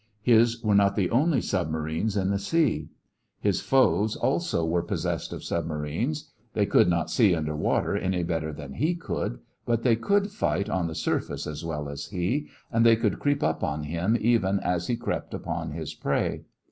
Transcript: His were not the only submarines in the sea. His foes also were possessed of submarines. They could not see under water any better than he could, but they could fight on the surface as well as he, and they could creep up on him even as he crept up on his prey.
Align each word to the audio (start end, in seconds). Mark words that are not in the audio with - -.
His 0.23 0.63
were 0.63 0.73
not 0.73 0.95
the 0.95 1.11
only 1.11 1.41
submarines 1.41 2.17
in 2.17 2.31
the 2.31 2.39
sea. 2.39 2.89
His 3.39 3.61
foes 3.61 4.15
also 4.15 4.65
were 4.65 4.81
possessed 4.81 5.31
of 5.31 5.43
submarines. 5.43 6.31
They 6.55 6.65
could 6.65 6.87
not 6.89 7.11
see 7.11 7.35
under 7.35 7.55
water 7.55 7.95
any 7.95 8.23
better 8.23 8.51
than 8.51 8.73
he 8.73 8.95
could, 8.95 9.37
but 9.63 9.83
they 9.83 9.95
could 9.95 10.31
fight 10.31 10.71
on 10.71 10.87
the 10.87 10.95
surface 10.95 11.45
as 11.45 11.63
well 11.63 11.87
as 11.87 12.07
he, 12.07 12.47
and 12.71 12.83
they 12.83 12.95
could 12.95 13.19
creep 13.19 13.43
up 13.43 13.63
on 13.63 13.83
him 13.83 14.17
even 14.19 14.59
as 14.61 14.87
he 14.87 14.95
crept 14.95 15.35
up 15.35 15.45
on 15.45 15.69
his 15.69 15.93
prey. 15.93 16.45